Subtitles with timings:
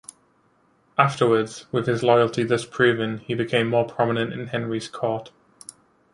[0.97, 5.31] Afterwards, with his loyalty thus proven, he became more prominent in Henry's court.